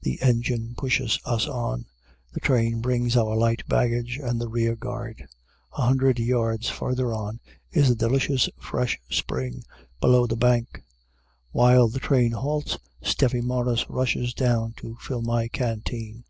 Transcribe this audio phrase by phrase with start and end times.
[0.00, 1.84] The engine pushes us on.
[2.32, 5.24] This train brings our light baggage and the rear guard.
[5.78, 7.38] A hundred yards farther on
[7.70, 9.62] is a delicious fresh spring
[10.00, 10.82] below the bank.
[11.52, 16.24] While the train halts, Stephe Morris rushes down to fill my canteen.